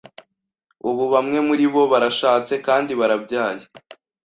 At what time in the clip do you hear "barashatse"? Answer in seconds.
1.91-2.53